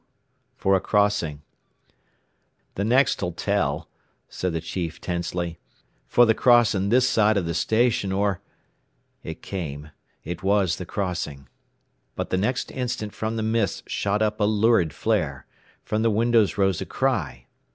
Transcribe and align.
for 0.55 0.75
a 0.75 0.81
crossing. 0.81 1.43
"The 2.73 2.83
next'll 2.83 3.33
tell," 3.33 3.87
said 4.29 4.51
the 4.51 4.59
chief 4.59 4.99
tensely 4.99 5.59
"for 6.07 6.25
the 6.25 6.33
crossing 6.33 6.89
this 6.89 7.07
side 7.07 7.37
of 7.37 7.45
the 7.45 7.53
station, 7.53 8.11
or" 8.11 8.41
It 9.23 9.43
came. 9.43 9.91
It 10.23 10.41
was 10.41 10.77
the 10.77 10.87
crossing. 10.87 11.49
But 12.15 12.31
the 12.31 12.37
next 12.37 12.71
instant 12.71 13.13
from 13.13 13.35
the 13.35 13.43
mist 13.43 13.91
shot 13.91 14.23
up 14.23 14.39
a 14.39 14.45
lurid 14.45 14.91
flare. 14.91 15.45
From 15.83 16.01
the 16.01 16.09
windows 16.09 16.57
rose 16.57 16.81
a 16.81 16.87
cry. 16.87 17.45